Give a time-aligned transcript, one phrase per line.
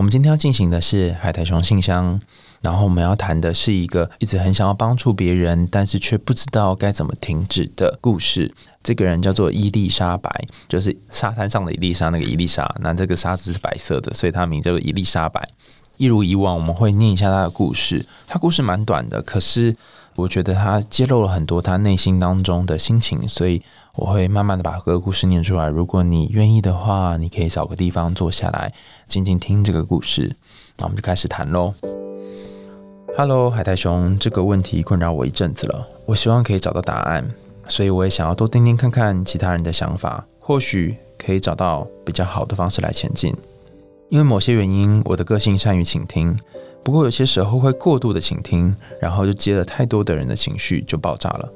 [0.00, 2.18] 我们今天要进行的是海苔熊信箱，
[2.62, 8.50] 然后我们要谈的是一个一直很想要帮助别人，但是却不知道该怎么停止的故事。
[8.82, 10.30] 这个人叫做伊丽莎白，
[10.66, 12.74] 就是沙滩上的伊丽莎，那个伊丽莎。
[12.80, 15.46] 那这个沙子是白色的，所以他名叫做伊丽莎白。
[16.00, 18.06] 一如以往，我们会念一下他的故事。
[18.26, 19.76] 他故事蛮短的，可是
[20.14, 23.60] 我觉得他揭露了很多他内心当中的心情，所以
[23.94, 25.68] 我会慢慢的把各个故事念出来。
[25.68, 28.72] 如果你愿意的话，你可以找个地方坐下来，
[29.08, 30.34] 静静听这个故事。
[30.78, 31.74] 那我们就开始谈喽。
[33.14, 37.30] Hello，海苔熊，这个问题困扰我一阵子了，我希望可以找到答案。
[37.68, 43.36] 所以我也想要多听听看看其他人的想法，或许可以找到比较好的方式来前进。
[44.10, 46.36] 因为某些原因，我的个性善于倾听，
[46.82, 51.48] 不过有些时候会过度的倾听，然后就接了太多的人的情绪就爆炸了。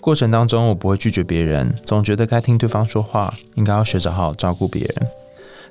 [0.00, 5.08] 过程当中我不会拒绝别人，总觉得该听对方说话，应该要学着好好照顾别人。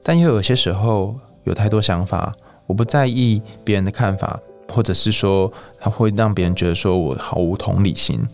[0.02, 1.14] 但又有些时候
[1.44, 2.34] 有太多想法，
[2.66, 4.40] 我不在意别人的看法，
[4.72, 8.26] 或者是说他会让别人觉得说我毫无同理心。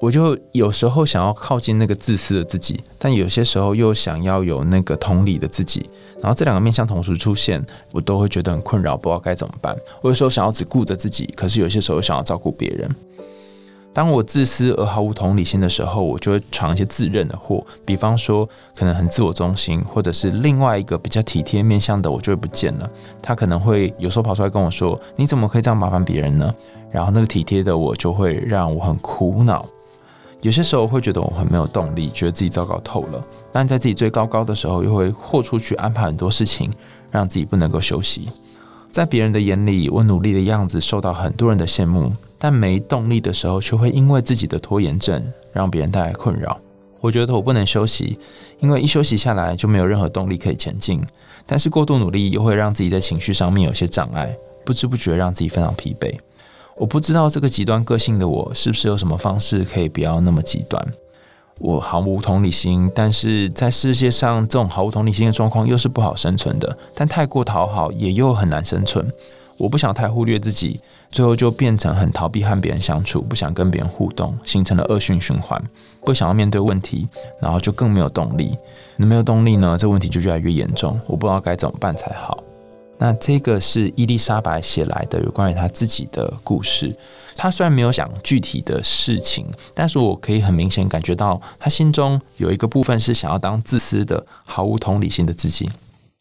[0.00, 5.88] 我就有时候想要靠近那个自私的自己，但有些时候又想要有那个同理的自己，
[6.20, 9.74] 然后这两个面相同时出现，我都会觉得很困扰，不知道该怎么办。
[10.02, 12.94] 我有时候想要只顾着自己，可是有些时候又想要照顾别人。
[13.94, 22.90] 当我自私而毫无同理心的时候，我就会闯一些自认的祸，比方说可能很自我中心，或者是另外一个比较体贴面相的，我就会不见了。
[23.22, 26.54] 他可能会有时候跑出来跟我说：“你怎么可以这样麻烦别人呢？”
[26.92, 29.66] 然后那个体贴的我就会让我很苦恼。
[30.42, 33.24] 有些时候会觉得我很没有动力，觉得自己糟糕透了。
[33.52, 36.70] 但在自己最高高的时候，又会豁出去安排很多事情，
[37.10, 38.28] 让自己不能够休息。
[38.92, 45.22] 在别人的眼里，我努力的样子受到很多人的羡慕，但没动力的时候，却会因为自己的拖延症
[45.52, 46.58] 让别人带来困扰。
[47.00, 48.18] 我觉得我不能休息，
[48.60, 51.02] 因为一休息下来就没有任何动力可以前进。
[51.44, 54.34] 但是过度努力又会让自己在情绪上面有些障碍，
[54.64, 56.14] 不知不觉让自己非常疲惫。
[56.78, 60.86] 我不知道这个极端个性的我是不是有什么方式可以不要那么极端？
[61.58, 66.76] 我毫无同理心，但是在世界上这种毫无同理心的状况又是不好生存的。
[66.94, 69.10] 但太过讨好也又很难生存。
[69.56, 70.78] 我不想太忽略自己，
[71.10, 75.58] 最后就变成很逃避和别人相处，不想跟别人互动，形成了恶性循环。
[76.04, 77.08] 不想要面对问题，
[77.40, 78.54] 然后就更没有动力。
[78.98, 79.78] 那没有动力呢？
[79.78, 81.00] 这问题就越来越严重。
[81.06, 82.36] 我不知道该怎么办才好。
[82.98, 86.94] 那这个是伊丽莎白写来的有关于她自己的故事。
[87.36, 95.68] 她虽然没有讲具体的事情，但是我可以很明显感觉到，她心中有一个部分是想要当自私的、毫无同理心的自己。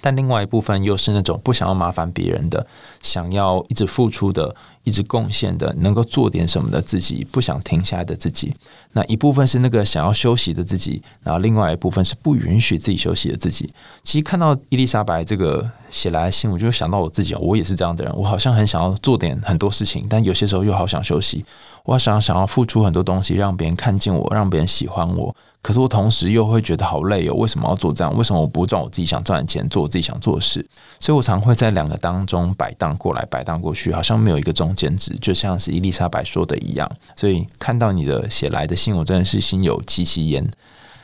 [0.05, 2.63] 但另外一部分又是那种不想要麻烦别人的，
[3.01, 8.53] 想要一直付出的、一直贡献的，能够做点什么的自己，不想停下来的自己。
[8.91, 13.73] 那一部分是那个想要休息的自己，然后另外一部分是不允许自己休息的自己。
[14.03, 18.15] 其实看到伊丽莎白这个写来的信，我就想到我自己，我也是这样的人。
[18.15, 21.43] 我好像很想要做点很多事情，但有些时候又好想休息。
[21.83, 25.35] 我想想要付出很多东西，让别人看见我，让别人喜欢我。
[25.65, 28.15] 可是我同时又会觉得好累哦，为什么要做这样？
[28.15, 30.63] 为什么我不赚我自己想赚的钱，做我自己想做的事？
[30.99, 36.87] 所以我常会在两个当中摆荡过来，摆荡过去，好像没有一个中间值，就像是伊丽莎白说的一样。
[37.15, 40.47] 所以看到你的写来的信，我真的是心有戚戚焉。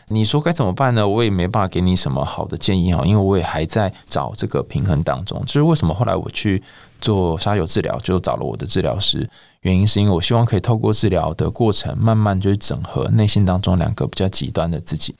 [0.09, 1.07] 你说该怎么办呢？
[1.07, 5.41] 我也没办法给你什么好的建议哈，因为我也还在找这个平衡当中。
[5.47, 6.61] 就是为什么后来我去
[7.01, 9.29] 做沙友治疗，就找了我的治疗师。
[9.61, 15.13] 原因是因为我希望可以透过治疗的过程，慢慢就是整合内心当中两个比较极端的自己。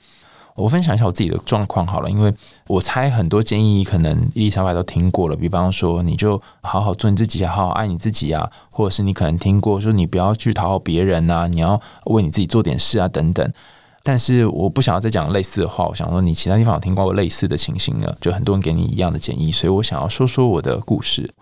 [0.54, 2.34] 我分享一下我自己的状况好了，因为
[2.66, 13.50] 我猜很多建议可能伊丽莎白都听过了，比方说你就好好做你自己，好好爱你自己啊，或者是你可能听过说你不要去讨好别人啊，你要为你自己做点事啊等等。
[14.02, 21.32] 但是我不想要再讲类似的话，我想说你其他地方有听过类似的情形呢，就很多人给你一样的建议，所以我想要说说我的故事。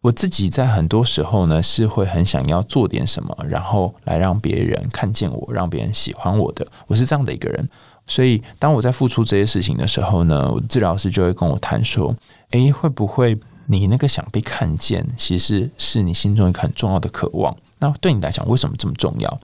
[0.00, 6.66] 我自己在很多时候呢，是会很想要做点什么，然后来让别人看见我，让别人喜欢我的。
[6.86, 7.68] 我是这样的一个人，
[8.06, 12.14] 所以当我在付出这些事情的时候呢，治疗师就会跟我谈说
[12.50, 13.36] ：“诶，会不会
[13.66, 17.56] 你那个想被看见，其实是你心中一个很重要的渴望？
[17.80, 19.40] 那对你来讲，为什么这么重要？”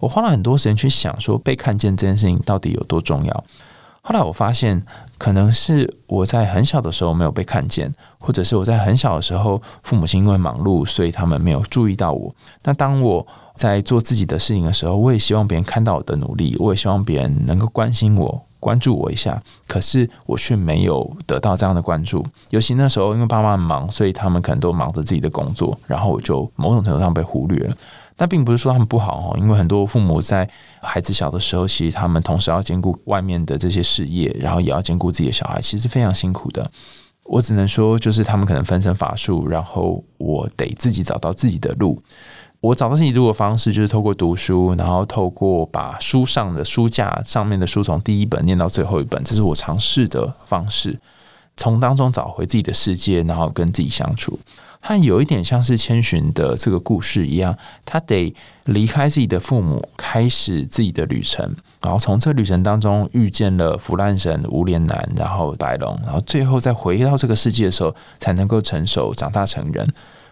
[0.00, 3.44] 我花了很多时间去想，说被看见这件事情到底有多重要。
[4.08, 4.82] 后来我发现，
[5.18, 12.34] 可能是我在很小的时候没有被看见，或者是我在很小的时候，父母亲因为忙碌，所以他们没有注意到我。
[12.64, 22.24] 那当我在做自己的事情的时候，我也希望别人看到我的努力，我也希望别人能够关心我，关注我一下，可是我却没有得到这样的关注。
[22.48, 27.76] 尤其那时候，因为爸妈忙，所以他们可能都忙着自己的工作，然后我就某种程度上被忽略了。
[28.18, 30.46] 但并不是说他们不好哦，因为很多父母在
[30.82, 36.68] 孩子小的时候，其实他们同时要兼顾外面的这些事业，然后也要兼顾自己的小孩，其实非常辛苦的。
[37.22, 42.02] 我只能说，就是他们可能分身乏术，然后我得自己找到自己的路。
[42.60, 50.98] 我找到自己路的方式，就是透过读书，然后透过把书上的书架上面的书从第一本念到最后一本，这是我尝试的方式，
[51.56, 54.36] 从当中找回自己的世界，然后跟自己相处。
[54.80, 58.34] 他有一点像是千寻的这个故事一样，他得
[58.64, 69.86] 离开自己的父母，开始自己的旅程，然后从这旅程当中遇见了腐烂神、无脸男，然后白龙，然后最后再回到这个世界的时候，才能够成熟、长大成人。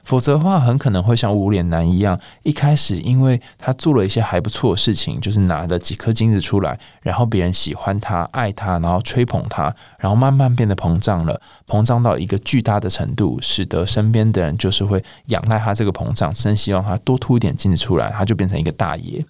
[0.06, 19.26] 否则的话，很可能会像无脸男一样，一开始因为他做了一些还不错的事情，就是拿了几颗金子出来，然后别人喜欢他、爱他，然后吹捧他，然后慢慢变得膨胀了，膨胀到一个巨大的程度，使得身边的人就是会仰赖他这个膨胀，真希望他多吐一点金子出来，他就变成一个大爷。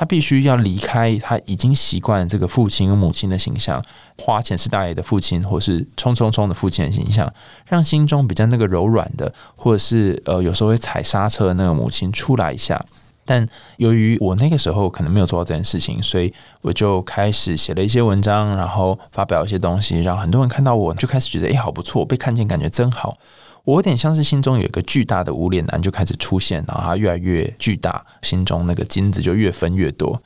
[0.00, 3.84] 他必须要离开他已经习惯这个父亲和母亲的形象，
[4.16, 7.30] 花钱是大爷的父亲，或是冲冲冲的父亲的形象，
[7.66, 12.82] 让心中比较那个柔软的，或者是呃有时候会踩刹车的那个母亲出来一下。
[13.30, 13.46] 但
[13.76, 23.16] 由于我那个时候可能没有做到这件事情，所以我就开始写了一些文章，然后发表一些东西，让很多人看到我，就开始觉得哎，好不错，被看见，感觉真好。
[23.62, 30.20] 我有点像是心中有一个巨大的无脸男就开始出现，然后他越来越巨大，心中那个金子就越分越多。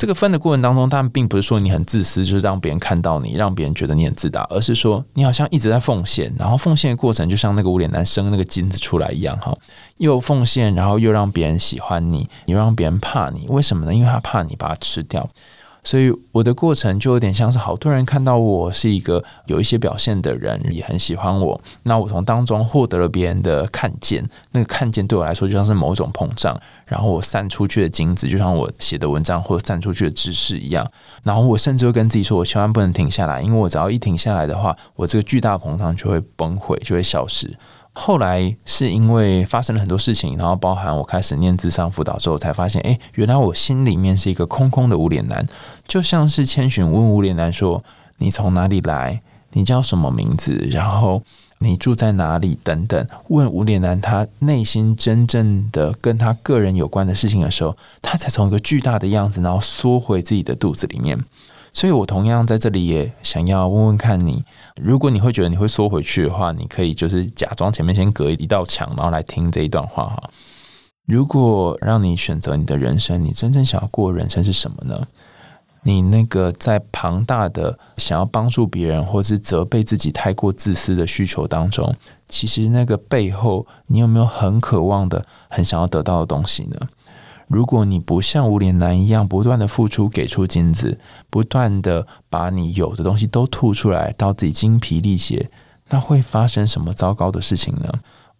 [0.00, 9.54] 这个分的过程当中，他们并不是说你很自私，就是让别人看到你，让别人觉得你很自大，而是说你好像一直在奉献，然后奉献的过程就像那个无脸男生那个金子出来一样，哈，
[9.98, 13.94] 又奉献，然后又让别人喜欢你，又让别人怕你，为什么呢？
[13.94, 15.28] 因为他怕你把它吃掉。
[15.82, 21.60] 所以我的过程就有点像是好多人看到我是一个有一些表现的人，也很喜欢我。
[21.84, 30.86] 那我从当中获得了别人的看见，那个看见对我来说就像是某种膨胀，然后我散出去的金子，就像我写的文章或散出去的知识一样。
[31.22, 37.50] 然后我甚至会跟自己说，我千万不能停下来，因为我只要一停下来的话，我这个巨大膨胀就会崩溃，就会消失。
[37.92, 45.46] 后来是因为发生了很多事情，然后包含我开始念智商辅导之后，才发现，哎，原来我心里面是一个空空的无脸男，
[45.86, 47.82] 就像是千寻问无脸男说
[48.18, 49.20] ：“你从哪里来？
[49.52, 50.52] 你叫什么名字？
[50.70, 51.20] 然后
[51.58, 61.18] 你住在哪里？”等等，问无脸男他内心真正的跟他个人有关的事情的时候，他才从一个巨大的样子，然后缩回自己的肚子里面。
[61.72, 64.44] 所以，我同样在这里也想要问问看你，
[64.76, 70.30] 如果你会觉得你会缩回去的话，你可以就是假装前面先隔一道墙，然后来听这一段话哈。
[71.06, 75.06] 如果让你选择你的人生，你真正想要过人生是什么呢？
[75.82, 81.94] 你那个在庞大的想要帮助别人，或是责备自己太过自私的需求当中，
[82.28, 86.76] 其实那个背后，你有没有很渴望的、很想要得到的东西呢？
[87.50, 95.50] 如果你不像无脸男一样不断的付出，给出金子，不断的把你有的东西都吐出来，到自己精疲力竭，
[95.88, 97.90] 那会发生什么糟糕的事情呢？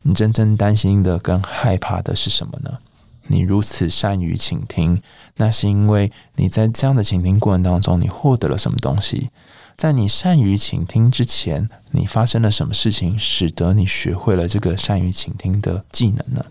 [0.03, 2.79] 你真正担心的跟害怕的是什么呢？
[3.27, 5.03] 你如此善于倾听，
[5.39, 9.31] 那是因为你在这样的倾听过程当中，你获得了什么东西？
[9.77, 16.45] 在你善于倾听之前，你发生了什么事情，使得你学会了这个善于倾听的技能呢？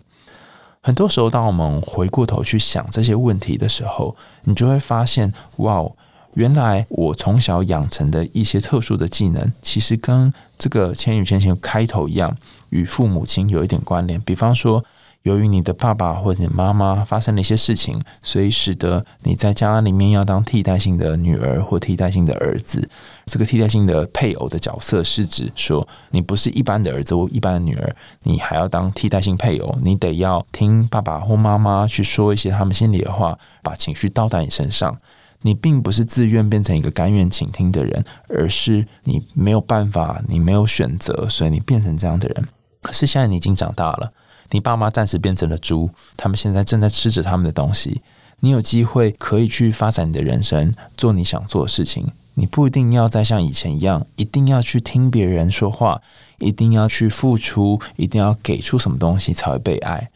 [0.81, 5.85] 很多时候，当我们回过头去想这些问题的时候，你就会发现，哇，
[6.33, 12.37] 原来我从小养成的一些特殊的技能，其实跟这个《千与千寻》开头一样，
[12.69, 14.19] 与父母亲有一点关联。
[14.21, 14.83] 比方说。
[15.23, 22.89] 由于你的爸爸或者你妈妈发生了一些事情，所以使得你在家里面要当替代性的女儿或替代性的儿子。
[23.25, 34.97] 这个替代性的配偶的角色是指说，你不是一般的儿子或一般的女儿，你还要当替代性配偶，你得要听爸爸或妈妈去说一些他们心里的话，把情绪倒在你身上。
[35.41, 42.47] 你并不是自愿变成一个甘愿倾听的人，而是你没有办法，你没有选择，所以你变成这样的人。
[42.81, 44.11] 可是现在你已经长大了。
[44.51, 48.01] 你爸妈暂时变成了猪，他们现在正在吃着他们的东西。
[48.41, 52.07] 你有机会可以去发展你的人生，做你想做的事情。
[52.35, 56.01] 你不一定要再像以前一样，一定要去听别人说话，
[56.37, 60.09] 一定要去付出，一定要给出什么东西才会被爱。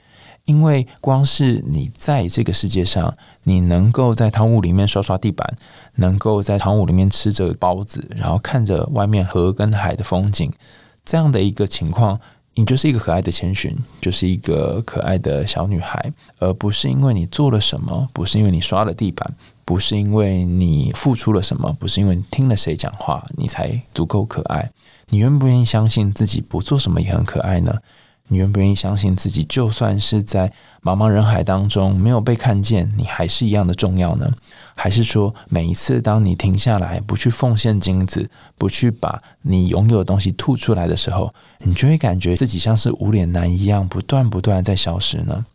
[0.46, 3.14] 因为光是你在这个世界上，
[3.44, 5.58] 你能够在汤屋里面刷刷地板，
[5.96, 10.50] 能够在汤屋里面吃着包子，然后看着外面河跟海的风景，
[11.04, 12.20] 这样的一个情况。
[12.56, 19.34] 你就是一个可爱的千寻，就是一个可爱的小女孩，而不是因为你做了什么，不是因为你刷了地板，
[19.66, 24.70] 不是因为你付出了什么，不是因为你听了谁讲话，你才足够可爱。
[25.10, 27.76] 你愿不愿意相信自己不做什么也很可爱呢？
[28.34, 34.30] 你愿不愿意相信自己，就算是在茫茫人海当中没有被看见，你还是一样的重要呢？
[34.74, 45.46] 还是说，每一次当你停下来，不去奉献金子，不去把你拥有的东西吐出来的时候，你就会感觉自己像是无脸男一样，不断不断在消失呢？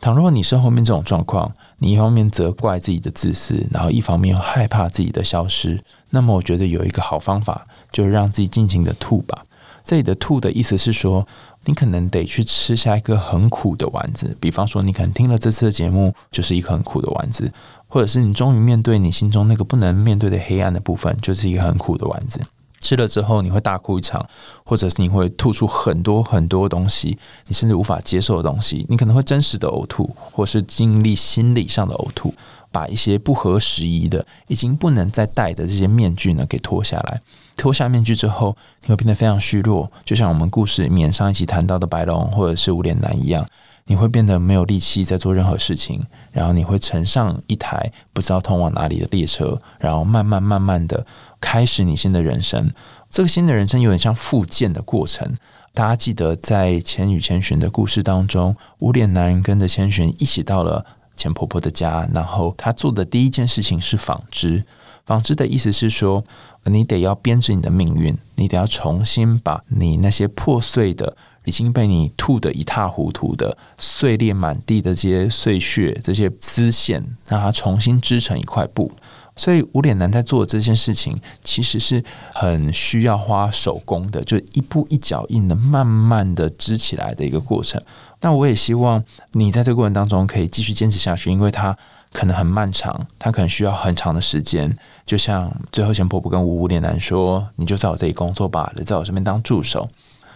[0.00, 5.80] 倘若你是后面这种状况，你一方面责怪自己的自私，然后一方面又害怕自己的消失，
[6.10, 9.44] 那么我觉得有一个好方法，就是让自己尽情的吐吧。
[9.84, 11.26] 这里的吐的意思是说，
[11.68, 17.52] 你可能得去吃下一个很苦的丸子，比方说你可能听了这次的节目，就是一个很苦的丸子，
[17.86, 22.40] 或者是你终于面对你心中那个不能面对的黑暗的部分，就是一个很苦的丸子。
[22.80, 24.26] 吃了之后，你会大哭一场，
[24.64, 28.86] 或者是你会吐出很多很多东西，你甚至无法接受的东西。
[28.88, 32.32] 你可能会真实的呕吐，或是经历心理上的呕吐，
[32.72, 37.20] 把一些不合时宜的、已经不能再戴的这些面具呢给脱下来。
[37.58, 43.46] 脱下面具之后，你会变得非常虚弱，就像我们故事里面上一期谈到的白龙或者是无脸男一样。
[43.90, 51.06] 你会变得没有力气在做任何事情，然后你会乘上一台不知道通往哪里的列车，然后慢慢慢慢的
[51.40, 52.70] 开始你新的人生。
[53.10, 55.34] 这个新的人生有点像复健的过程。
[55.72, 60.84] 大家记得在千与千寻的故事当中，无脸男跟着千寻一起到了
[61.16, 64.62] 钱婆婆的家，然后他做的第一件事情是纺织。
[65.08, 66.22] 纺织的意思是说，
[66.66, 71.16] 你得要编织你的命运，你得要重新把你那些破碎的。
[71.44, 78.92] 已经被你吐得一塌糊涂的碎裂满地的这些碎屑、这些丝线，让它重新织成一块布。
[79.34, 87.80] 所以无脸男在做这件事情，其实是很需要花手工的，就一步一脚印的，慢慢的织起来的一个过程。
[88.20, 91.74] 但我也希望你在这个过程当中可以继续坚持下去，因为它
[92.12, 94.76] 可能很漫长，它可能需要很长的时间。
[95.06, 99.88] 就像最后前婆婆跟五五脸男说：“你就在我这里工作吧，你在我身边当助手。”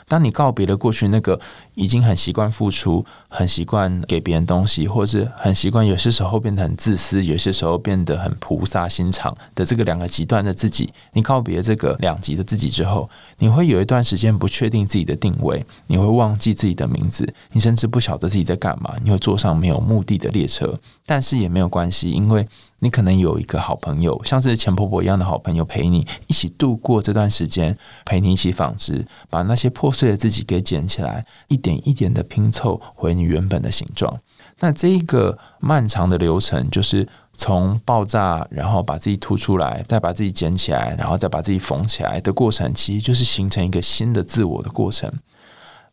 [0.08, 1.40] 当你告别了过去那个
[1.74, 13.08] 已经很习惯付出、很习惯给别人东西，或是很习惯有些时候变得很自私、有些时候变得很菩萨心肠的这个两个极端的自己，你告别这个两极的自己之后，
[13.38, 22.46] 你会有一段时间不确定自己的定位，你会忘记自己的名字，你甚至不晓得自己在干嘛，你会坐上没有目的的列车，但是也没有关系，因为。
[22.84, 34.20] 你可能有一个好朋友，像是钱婆婆一样的好朋友，陪你一起度过这段时间，陪你一起纺织，把那些破碎的自己给捡起来，一点一点的拼凑回原本的形状。
[34.60, 45.10] 那这一个漫长的流程，就是从爆炸，然后把自己吐出来，再把自己捡起来，然后再把自己缝起来的过程，其实就是形成一个新的自我的过程。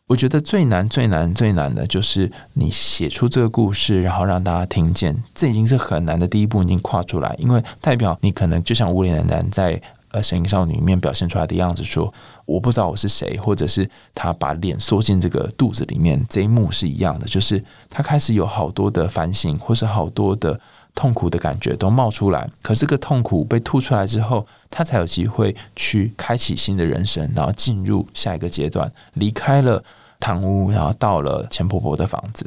[0.06, 7.34] 我觉得最难、最难、最难的就是你写出这个故事，然后让大家听见，这已经是很难的第一步，已经跨出来。
[7.38, 9.80] 因为代表你可能就像无脸男在
[10.10, 12.12] 呃《神隐少女》里面表现出来的样子，说
[12.44, 20.60] 我不知道我是谁，或者是他把脸缩进这个肚子里面，这一幕是一样的，就是他开始有好多的反省，或是好多的
[20.94, 22.48] 痛苦的感觉都冒出来。
[22.62, 29.82] 可这个痛苦被吐出来之后，他才有机会去开启新的人生，然后进入下一个阶段，离开了。
[30.22, 32.44] 堂屋，然后到了钱婆婆的房子。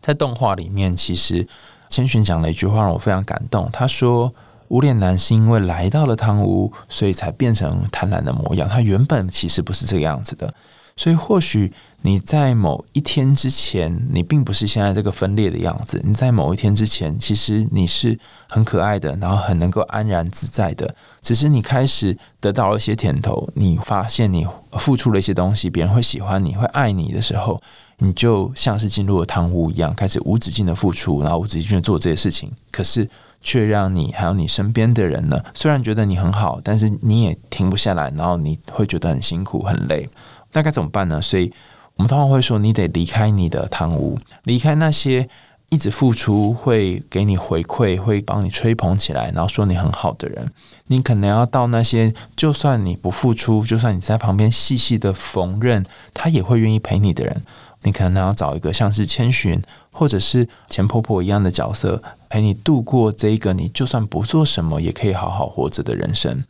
[0.00, 1.46] 在动画里面，其实
[1.88, 3.70] 千寻讲了一句话让我非常感动。
[3.72, 4.34] 他说
[4.68, 8.68] ：“无脸男是因为来到了汤屋，所以才变成贪婪的模样。
[8.68, 10.52] 他原本其实不是这个样子的。
[10.96, 11.72] 所以或许。”
[12.06, 15.98] 你在某一天之前，你并不是现在这个分裂的样子。
[16.04, 20.94] 你在某一天之前，其实你是很可爱的，然后很能够安然自在的。
[21.22, 27.58] 只是你开始得到了一些甜头，你发现你付出了一些东西，别人会喜欢你，会爱你的时候，
[27.96, 32.52] 你就像是进入了汤屋一样，开始无止境的付出，然后无止境的做这些事情。
[32.70, 33.08] 可是
[33.44, 40.10] 却让你还有你身边的人呢，虽然觉得你很好，但是你也停不下来，然后你会觉得很辛苦、很累。
[40.54, 41.22] 那该怎么办呢？
[41.22, 41.52] 所以。
[41.96, 45.28] 我们通常会说，你得离开你的堂屋，离开那些
[45.68, 50.50] 一直付出、会给你回馈、会帮你吹捧起来，然后说你很好的人。
[50.88, 57.44] 你可能要到那些，就算你不付出，就算你在旁边细细的缝纫，他也会愿意陪你的人。
[57.82, 62.02] 你可能要找一个像是千寻或者是钱婆婆一样的角色，
[62.34, 66.42] 陪你度过这一个你就算不做什么也可以好好活着的人生。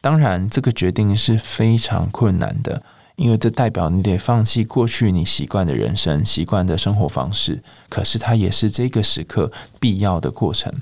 [0.00, 2.82] 当然，这个决定是非常困难的。
[3.14, 10.72] 因为这代表你得放弃过去你习惯的人生、习惯的生活方式，可是它也是这个时刻必要的过程。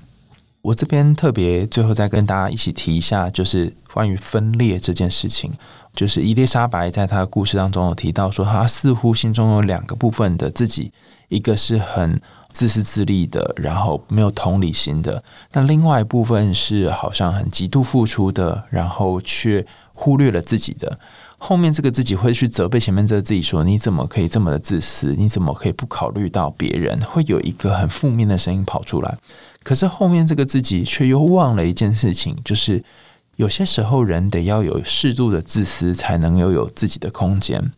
[0.62, 5.52] 我这边特别最后再跟大家一起提一下，就是关于分裂这件事情。
[5.94, 10.90] 就是伊丽莎白在她的故事当中有提到说，她似乎心中有两个部分的自己，
[11.28, 12.18] 一个是很
[12.56, 15.22] 自私自利的，然后没有同理心的；
[15.52, 20.98] 那另外一部分是好像很极度付出的，然后却忽略了自己的。
[21.36, 25.14] 后面这个自己会去责备前面这个自己，说你怎么可以这么的自私？
[25.18, 26.98] 你怎么可以不考虑到别人？
[27.02, 29.18] 会有一个很负面的声音跑出来。
[29.62, 32.82] 可是后面这个自己却又忘了一件事情，就是
[33.36, 37.70] 有些时候人得要有适度的自私，才能拥有自己的空间。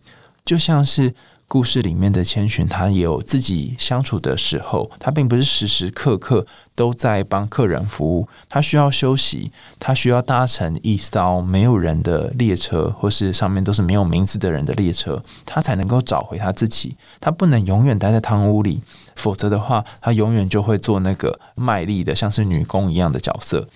[0.45, 1.13] 就像是。
[1.49, 9.51] 故事里面的千寻，他也有自己相处的时候，他并不是时时刻刻都在帮客人服务，他需要休息，
[9.81, 16.95] 他需要搭乘一艘没有人的列车，或是上面都是没有名字的人的列车，他才能够找回他自己。
[17.19, 18.83] 他不能永远待在汤屋里，
[19.17, 23.67] 否则的话，他永远就会做那个卖力的，像是女工一样的角色。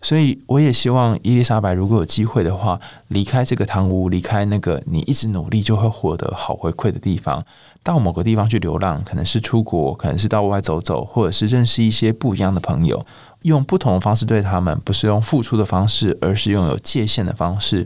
[0.00, 7.44] 所以，我也希望伊丽莎白如果有机会的话，离开这个堂屋，离开那个你一直努力就会获得好回馈的地方，
[7.82, 13.04] 到某个地方去流浪，可能是出国，可能是到外走走，或者是认识一些不一样的朋友，
[13.42, 17.84] 用不同的方式对他们，不是用付出的方式，而是用有界限的方式，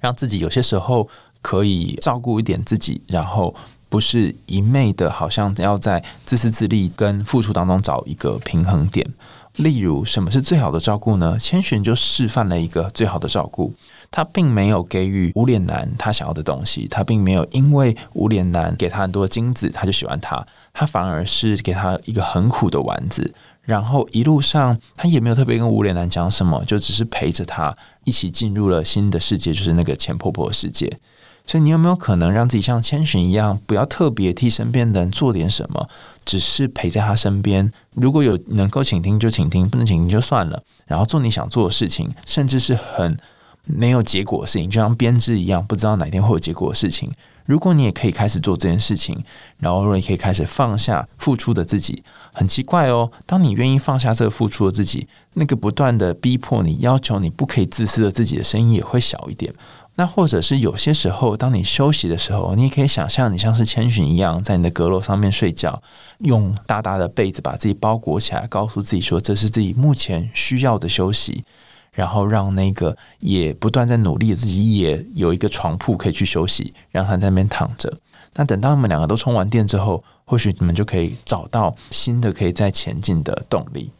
[0.00, 1.08] 让自己有些时候
[1.40, 3.54] 可以照顾一点自己，然后
[3.88, 9.08] 不是一昧的，好像要在自私自利跟付出当中找一个平衡点。
[9.56, 11.38] 例如，什么是最好的照顾呢？
[11.38, 13.72] 千寻就示范了一个最好的照顾。
[14.10, 20.44] 他并没有给予无脸男他想要的东西，他并没有因为无脸男给他很多金子，他就喜欢他。
[20.72, 23.32] 他反而是给他一个很苦的丸子，
[23.62, 30.98] 然后一路上他也没有特别跟无脸男讲什么，就只是陪着他一起进入了新的世界，就是那个钱婆婆世界。
[31.46, 35.88] 所以，你有没有可能让自己像千寻一样，不要特别替身边的人做点什么，
[36.24, 37.70] 只是陪在他身边？
[37.92, 40.62] 如果有能够倾听就倾听，不能倾听就算了。
[40.86, 43.16] 然后做你想做的事情，甚至是很
[43.64, 47.12] 没有结果的事情，就像编织一样，不知道哪天会有结果的事情。
[47.44, 49.22] 如果你也可以开始做这件事情，
[49.58, 53.12] 然后你可以开始放下付出的自己，很奇怪哦。
[53.26, 59.52] 当你愿意放下这个付出的自己，那个不断的逼迫你、要求你不可以自私的自己的声音也会小一点。
[59.96, 65.80] 那或者是有些时候，当你休息的时候，你也可以想象你像是千寻一样，在你的阁楼上面睡觉，
[66.18, 71.44] 用大大的被子把自己包裹起来，告诉自己说这是自己目前需要的休息，
[71.92, 77.96] 然后让那个也不断在努力自己也有一个床铺可以去休息，让他在那边躺着。
[78.34, 83.90] 那等到你们两个都充完电之后，或许你们就可以找到新的可以再前进的动力。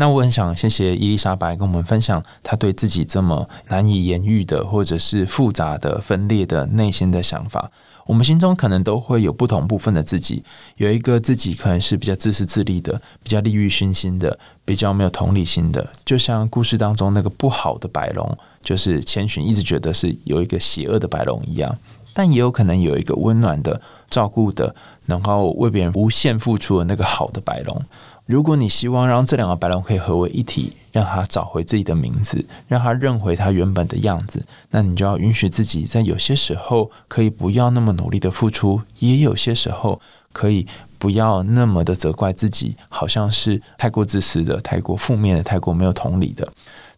[0.00, 7.68] 那我很想谢谢伊丽莎白跟我们分享她对自己这么难以言喻的，或者是复杂的、分裂的内心的想法。
[8.06, 10.44] 我们心中可能都会有不同部分的自己，
[10.76, 15.84] 有一个自己可能是比较自私自利的，比较利欲熏心的，比较没有同理心的。
[16.04, 21.76] 就像故事当中那个不好的白龙，就是千寻一直觉得是有一个邪恶的白龙一样。
[22.14, 24.74] 但也有可能有一个温暖的、照顾的，
[25.06, 27.84] 能够为别人无限付出的那个好的白龙。
[28.28, 39.98] 如果你希望让这两个白龙可以合为一体，让他找回自己的名字，让他认回他原本的样子，那你就要允许自己在有些时候可以不要那么努力的付出，也有些时候
[40.30, 40.66] 可以
[40.98, 46.46] 不要那么的责怪自己，好像是太过自私的、太过负面的、太过没有同理的。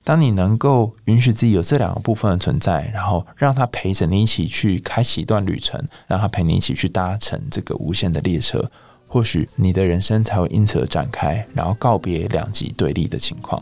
[0.03, 8.69] 当你能够允许自己有这两个部分的存在，然后让他陪着你一起去开启一段旅程，让他陪你一起去搭乘这个无限的列车。
[9.12, 13.61] 或许你的人生才会因此而展开，然后告别两极对立的情况。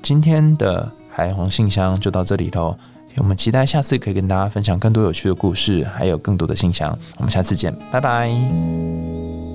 [0.00, 2.76] 今天的海虹信箱就到这里喽，
[3.16, 6.96] 我们期待下次可以跟大家分享更多有趣的故事，还有更多的信箱。
[7.16, 9.47] 我们下次见，拜拜。